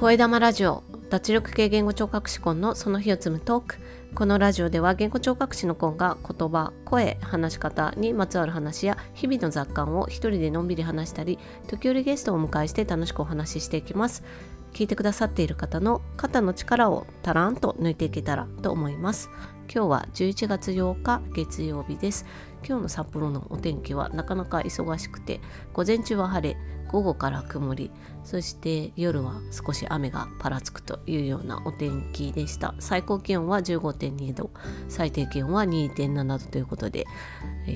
[0.00, 3.76] 声玉ラジオ脱力系言語聴覚士コンのその日を積むトーク。
[4.14, 11.38] このラジオでは言語聴覚士のコンが言葉声話し方にまつわる話や日々の雑感を一人でのんびり話したり
[11.68, 14.24] 時折ゲストをお迎えして楽しくお話ししていきます。
[14.72, 19.28] 聞いてくださっている方の肩の力をたらんと抜いていけたらと思います。
[19.70, 22.24] 今日は11月8日月曜日です。
[22.66, 25.42] 今日の札幌のお天気はなかなか忙しくて
[25.74, 26.56] 午前中は晴れ
[26.90, 27.90] 午後から曇り。
[28.24, 32.74] そして夜は少し雨がぱらつくというようなお天気でした。
[32.80, 34.50] 最高気温は15.2度。
[34.88, 37.06] 最低気温は2.7度ということで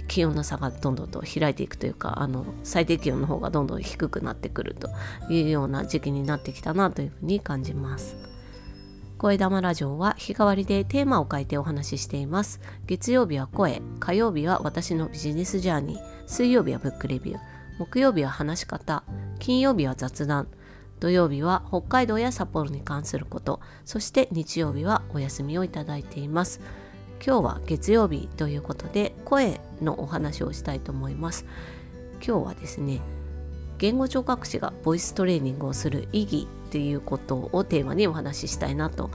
[0.09, 4.91] 気温の差がどんどんと開いていくというかあの最低気温の方がどんどん低くなってくると
[5.33, 8.17] いうような時期になってきたなというふうに感じます。
[9.17, 12.61] 声玉ラジオは日替わりでテーマを変えてお話ししています。
[12.87, 15.99] 月曜日は声火曜日は私のビジネスジャーニー。
[16.27, 17.54] 水曜日はブックレビュー。
[17.79, 19.03] 木曜日は話し方
[19.41, 20.49] 金曜日は雑談
[21.01, 26.61] 土曜日は北海道や札幌に関することそして日曜日はお休みをいただいています。
[27.25, 31.47] 今日は月曜日ということで声のお話をしたいと思います。
[32.27, 33.01] 今日はですね
[33.79, 39.11] 言語聴覚士がボイストレーニングをする意義っていうことをテーマにお話ししたいなと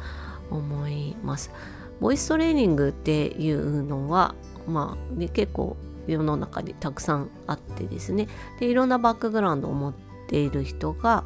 [0.51, 1.51] 思います。
[1.99, 4.35] ボイストレーニングっていうのは
[4.67, 5.77] まあ、ね、結構
[6.09, 8.27] 世の中にたくさんあってですね
[8.59, 9.93] でいろんなバックグラウンドを持っ
[10.27, 11.23] ている人が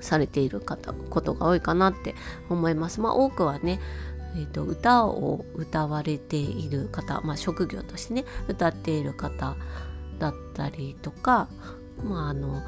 [0.00, 2.14] されている方ことが多いかなって
[2.50, 3.00] 思います。
[3.00, 3.80] まあ、多くはね
[4.36, 9.56] えーと、歌を歌われている方、まあ、職業としてね歌っている方
[10.18, 11.48] だったりとか、
[12.02, 12.60] まあ、あの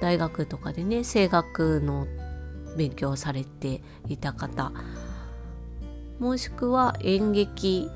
[0.00, 2.06] 大学とかでね声楽の
[2.76, 4.72] 勉強をされていた方
[6.18, 7.88] もしくは演劇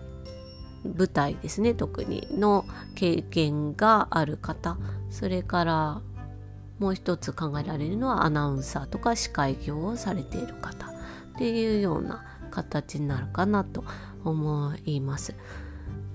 [0.97, 4.79] 舞台ですね特にの経験がある方
[5.11, 6.03] それから
[6.79, 10.91] もう一つ考えられるのはアナウンサーとか司会業をされている方っ
[11.39, 13.85] ていうような形になるかなと
[14.25, 15.35] 思います。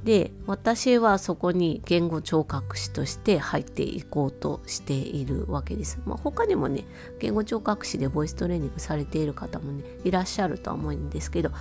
[0.04, 6.00] で私はそこに言語聴覚士として入っていこうとしているわけです。
[6.06, 6.86] まあ、他にもね
[7.20, 11.52] 言語聴覚士でボイストレーニングされている方もねいらっしゃるとは思うんですけど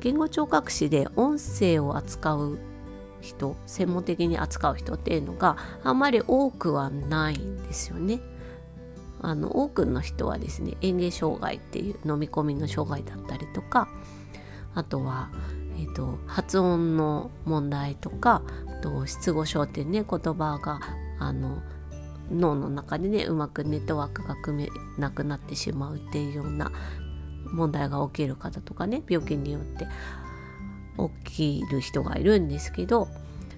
[0.00, 2.58] 言語聴覚士で音声を扱う
[3.20, 8.20] 人専門的に扱う人っていうのがあんまり多くはないんですよね。
[9.20, 13.88] あの多くの人はですね嚥下障害っていう飲み込みの障害だったりとか
[14.74, 15.30] あとは、
[15.76, 18.42] えーと、発音の問題とか
[18.80, 20.80] と失語症ってね言葉が
[21.18, 21.60] あの
[22.30, 26.70] 脳の中でねうまくネットワークが組めなくなってしまうっていうような
[27.52, 29.86] 問題が起きる方とかね病気によって
[31.24, 33.08] 起きる人がいるんですけど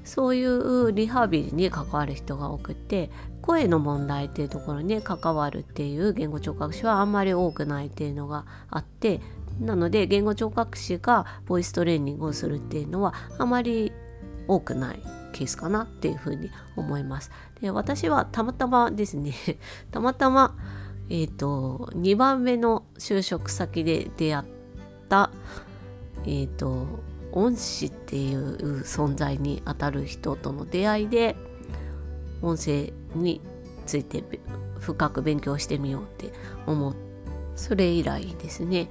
[0.05, 3.11] そういうリハビリに関わる人が多くて
[3.43, 9.21] 声の問題っていうところに関わるっていう言語聴覚士はあんまり多くないっていうのがあって
[9.61, 13.93] なので言語聴覚士がボイストレーニングをするっていうのはあまり
[14.49, 15.03] 多くない
[15.33, 17.31] ケースかなっていうふうに思います。
[17.61, 19.33] で私はたまたまですね
[19.93, 20.57] たまたま
[21.10, 24.44] えっ、ー、と2番目の就職先で出会っ
[25.09, 25.31] た
[26.25, 26.87] えっ、ー、と
[27.32, 31.37] 恩師っていう存在にあたる人との出会いで
[32.43, 33.41] 音声に
[33.87, 34.25] ついて
[34.78, 36.32] 深く勉強してみようって
[36.66, 36.94] 思う。
[37.54, 38.88] それ以来ですね。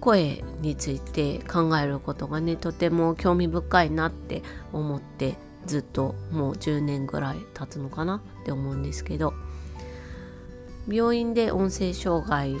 [0.00, 4.42] 声について考えることがねとても興味深いなって
[4.72, 5.36] 思って
[5.66, 9.32] ずっともう10年ぐらい経つのかなって思うんですけど。
[10.88, 12.56] 病院で音声障害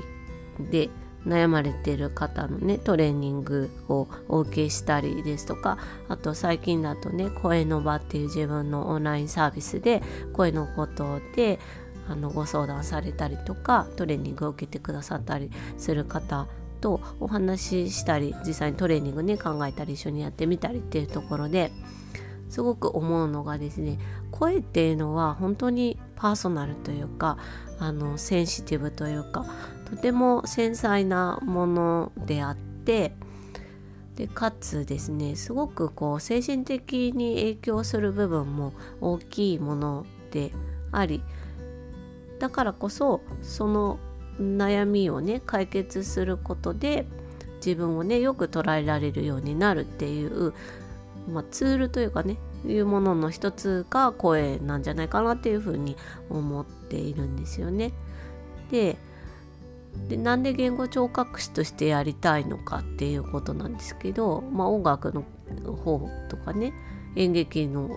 [0.70, 0.90] で
[1.26, 5.78] 悩まれてる方のねトレーニングをお受けしたりですとか
[6.08, 10.02] あと最近だとね声の場っていう自分のオンラインサービスで
[10.32, 11.58] 声のことで
[12.08, 16.46] あのご相談されたりとかトレーニングを受けてくださったりする方
[16.80, 21.72] とお話ししたり実際にトレーニングね考えたり一緒にやってみたりっていうところで
[22.48, 23.98] すごく思うのがですね
[24.30, 27.38] 声っていうのは本当にパーソナルというか
[27.78, 29.44] あのセンシティブというか
[29.90, 33.14] とても繊細なものであって
[34.16, 40.52] でかつですねすごくこう精神的に影響する部分も大きいもので
[40.90, 41.22] あり
[42.40, 43.98] だからこそその
[44.40, 47.06] 悩みをね解決することで
[47.64, 50.54] 自分をねよく捉えられるようになるっていう、
[51.28, 52.36] まあ、ツールというかね
[52.66, 55.96] いうものの一つが声なんじゃないかなっていうふうに
[56.30, 57.92] 思っているんですよね。
[58.70, 58.96] で
[60.08, 65.24] でなんで言語聴覚士としてやりたいのかっていうことなんですけど、まあ、音楽の
[65.72, 66.72] 方とかね
[67.16, 67.90] 演劇の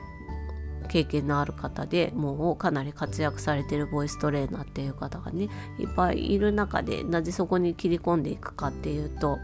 [0.88, 5.48] 経験のある方でもうかなり活躍されてるボイストレーナーっていう方がね
[5.80, 9.40] いっぱいいる中でなぜそこに切り込んでいくかっていうと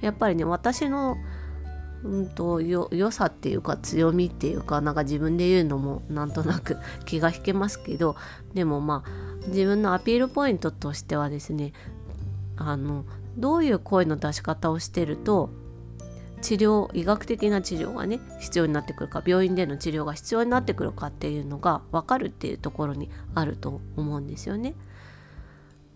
[0.00, 1.16] やっぱりね私の
[2.04, 8.16] うんとよ良さっていうか強みっていうかなんか自分で言うのもなんとなく気が引けますけど
[8.54, 11.72] でもまあ自分のアピールポイントとしてはですね
[12.56, 13.04] あの
[13.36, 15.50] どういう声の出し方をしてると
[16.42, 24.74] 治療医学的な治療がね必要になってくるか病院での治療が必要になってくるかっていうのが分かるっていうところにあると思うんですよね。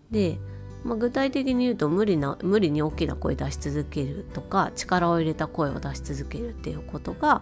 [0.09, 0.39] で、
[0.83, 7.41] まあ、具体的に言うと無理な無理に大きな声出し続けるとか力を入れた声を出し続けるっていうことが、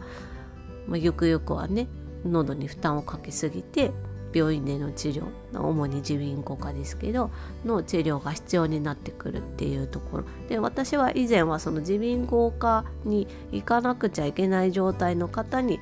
[0.87, 1.87] まあ、ゆくゆくはね
[2.25, 3.91] 喉に負担をかけすぎて
[4.33, 7.31] 病院での治療主に耳鼻咽喉科ですけど
[7.63, 10.25] の治療が必要になってくるっていうところ。
[10.49, 15.79] で私は以前はその耳鼻咽喉科に行かなくちゃいけない状態の方に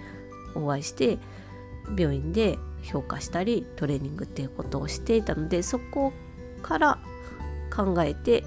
[0.53, 1.17] お会いして
[1.97, 6.13] 病院で評価したりトレーニングっていうことをしていたのでそこ
[6.61, 6.99] から
[7.73, 8.43] 考えて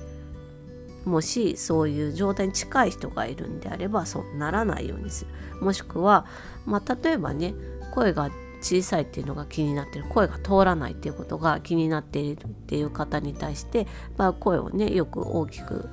[1.04, 5.64] もしそういう状態に近い人がいるんであればそうならないようにする。
[5.64, 6.26] もしくは、
[6.66, 7.54] まあ、例えばね
[7.94, 8.30] 声が
[8.60, 10.06] 小さいっていうのが気になってる。
[10.08, 13.86] 声が通らないっていうことが気になっているっていう方に対して、
[14.16, 15.88] まあ、声をねよく大きく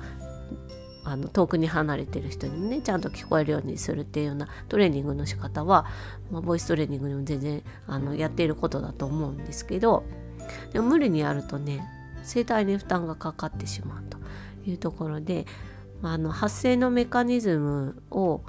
[1.04, 5.86] あの遠くに離れてる人にもねちゃんと聞こえるようにするっていうようなトレーニングの仕方は、
[6.32, 10.04] まあ、ボイストレーニングにも全然あのやっていることだと思うんですけど
[10.72, 11.86] でも無理にやるとね
[12.24, 14.18] 声帯に負担がかかってしまうと
[14.68, 15.46] いうところで、
[16.02, 18.42] あ、の発声のメカニズムを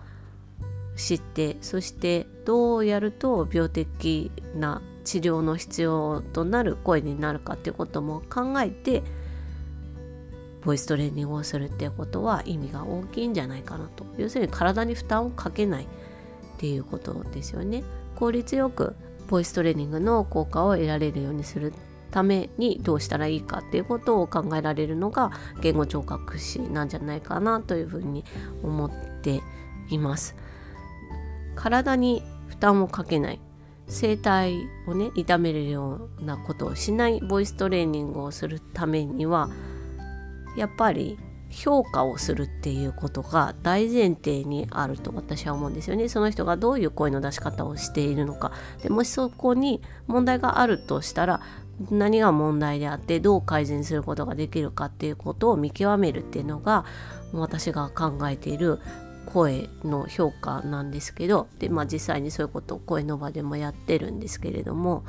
[0.95, 9.03] 知ってそしてどうやると病的な治療の必要となる声になるかっていうことも考えて
[10.63, 14.03] ボイストレーニングをするっていうことは意味が大きいんじゃないかなと。
[14.17, 15.87] 要するに体に負担をかけないっ
[16.57, 17.83] ていうことですよね。
[18.15, 18.95] 効率よく
[19.27, 21.71] ボイストレーニングの効果を得られるようにする。
[22.15, 25.31] ためにどうしたらいいかっていうことを考えられるのが
[25.61, 28.23] 言語聴覚士なんじゃないかなというふうに
[28.63, 28.91] 思っ
[29.21, 29.41] て
[29.89, 30.33] います。
[31.55, 33.41] 体に負担をかけない
[33.89, 39.49] 声帯をね痛めるようなことをしないボイストレーニングをするためには
[40.55, 41.19] やっぱり
[41.49, 46.07] 評価をするっていうことが大前提にあると私は思うんですよね。
[46.07, 48.51] その人がどういう声の出し方をしているのか。
[48.81, 51.41] でもしそこに問題があるとしたら
[51.91, 56.85] 何が問題であってどう改善することができるかっていうことを見極めるっていうのが
[57.33, 58.79] 私が考えている
[59.25, 65.03] 声の評価なんですけどで、まあ、実際にそういうことを声の場でもやってるんですけれども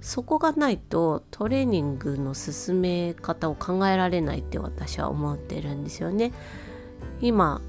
[0.00, 6.32] そこがないとトレーニングの進め方を考えられないって私は思ってるんですよね。
[7.20, 7.60] 今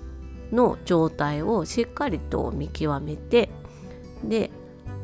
[0.52, 3.50] の状態をしっかりと見極めて
[4.24, 4.50] で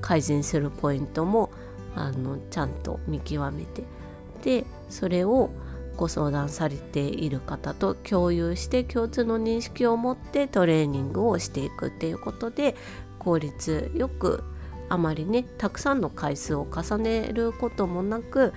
[0.01, 1.51] 改善するポイントも
[1.95, 3.83] あのちゃんと見極めて
[4.43, 5.49] でそれを
[5.97, 12.75] ご相談されている方と共有して共通の認識を持ってトレーニングをしていくっていうことで
[13.19, 14.43] 効率よく
[14.87, 18.53] あまりねたくさんの回数を重ねることもなく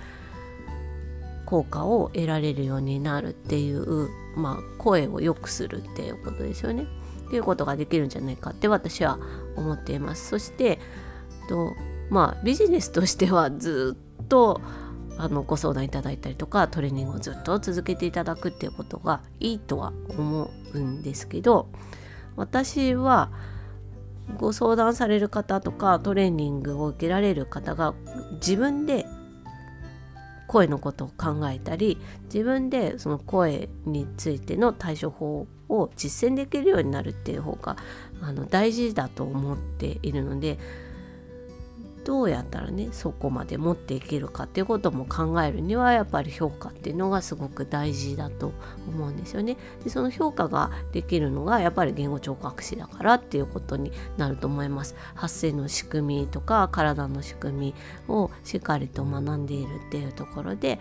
[1.45, 6.87] 効果を得られるようになるっていう、まあ、声を良くするっていうことですよね。
[7.27, 9.19] っていうことができるんじゃないかって私は
[9.55, 10.29] 思っています。
[10.29, 10.79] そして
[11.47, 11.73] と
[12.13, 14.61] まあビジネスとしてはずっと
[15.17, 21.69] あのご相談いただいたりとかトレーニングをずっと続けていただくっていうことがいいとは思うんですけど
[22.35, 23.31] 私は
[24.37, 27.95] ご相談される方とかトレーニングを受けられる方が
[28.33, 29.07] 自分で
[30.47, 37.75] 声のことを考えたり自分でその声についての対処法を実践できるようになるっていう方が
[38.21, 40.59] あの大事だと思っているので
[42.05, 48.53] どうやったらねそこまで持っていけるかっていうことも考えるにはやっぱり評価っていうのがすごく大事だと
[48.87, 49.57] 思うんですよね。
[49.83, 54.95] でその評価ができるのがやっぱり言語聴覚士だからっていうことになると思います。
[55.15, 57.75] 発声の仕組みとか体の仕組み
[58.07, 60.79] をしっかりと学んでいるっていうところで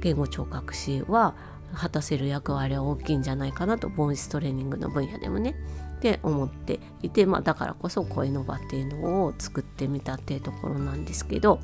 [0.00, 1.34] 言語聴覚士は
[1.74, 5.54] 果たせる役割は大きいんじゃないかなとボイストレーニングの分野でもね
[6.00, 11.60] って思っていて、まあ、だからこそ声の場っていうのを作ってみたっていうところなんですけど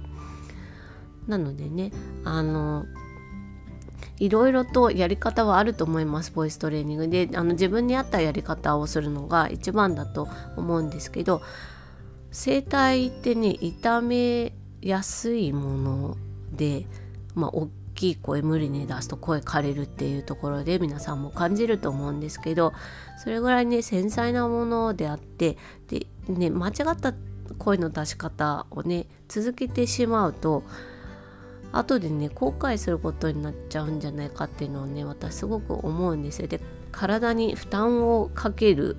[1.26, 1.90] なのでね
[2.23, 2.85] あの
[4.19, 7.31] いろいろとやり方はあると思いますボイストレーニングで。
[7.35, 11.40] あの自分に合ったやり方をするのが一番だと思うんですけど
[12.31, 14.52] 声帯ってね痛め
[14.83, 16.16] やすいもの
[16.52, 16.87] で
[17.35, 22.73] まあ大きい声無理に出すと声枯れるっていうところで皆さんも感じると思うんですけど
[23.19, 25.57] それぐらいね繊細なものであって
[25.88, 27.15] で、ね、間違った
[27.59, 30.62] 声の出し方をね続けてしまうと
[31.73, 36.49] 後でね後悔することになっちゃうんじゃないかっていうのをね私すごく思うんですよ。
[36.49, 36.61] で
[36.93, 38.97] 体に負担をかける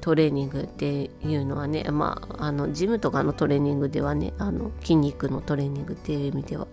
[0.00, 6.66] トレーニングっていうのはねまああのジムとかのトレーニングではねあの筋肉のトレーニングっていう意味では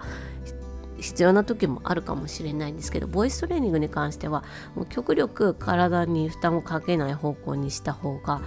[1.01, 4.43] 必要な時もあるかもしれないんですけどボイストレーニングに関しては
[4.75, 8.41] もう極力体に負担をかけない方向にした方が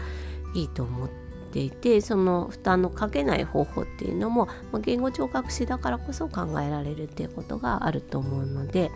[0.54, 1.08] いいと思っ
[1.52, 8.90] ていてその負担のかけない方法っていうのも、まあ、言語聴覚士だからこそ考えられるっていうことがあると思うので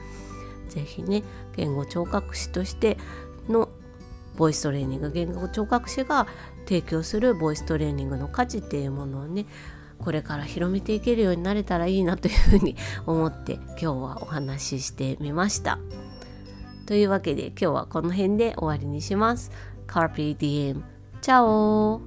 [0.69, 1.23] 是非ね
[1.57, 2.99] 言語聴覚士として
[3.49, 3.69] の
[4.37, 6.27] ボイストレーニング言語聴覚士が
[6.67, 9.47] 提供するボイストレーニングの価値っていうものをね
[9.99, 12.77] これから広めていけるようになれたらいいなというふうに
[13.07, 15.79] 思って今日はお話ししてみました。
[16.87, 19.51] というわけで今日はこの辺で終わりにします。
[19.87, 20.83] Carpe Diem
[21.21, 22.01] チャオ